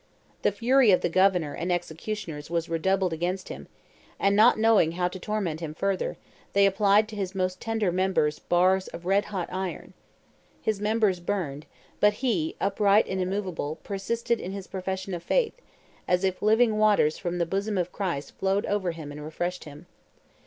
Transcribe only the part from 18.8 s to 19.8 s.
him and refreshed